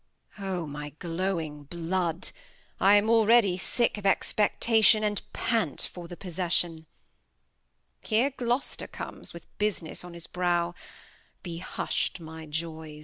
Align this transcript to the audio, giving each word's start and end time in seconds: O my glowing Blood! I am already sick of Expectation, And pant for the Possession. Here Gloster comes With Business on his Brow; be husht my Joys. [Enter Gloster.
O 0.39 0.65
my 0.65 0.89
glowing 0.97 1.65
Blood! 1.65 2.31
I 2.79 2.95
am 2.95 3.07
already 3.07 3.55
sick 3.55 3.99
of 3.99 4.05
Expectation, 4.07 5.03
And 5.03 5.21
pant 5.31 5.87
for 5.93 6.07
the 6.07 6.17
Possession. 6.17 6.87
Here 8.01 8.31
Gloster 8.31 8.87
comes 8.87 9.31
With 9.31 9.45
Business 9.59 10.03
on 10.03 10.15
his 10.15 10.25
Brow; 10.25 10.73
be 11.43 11.59
husht 11.59 12.19
my 12.19 12.47
Joys. 12.47 12.69
[Enter 12.71 12.93
Gloster. 12.93 12.99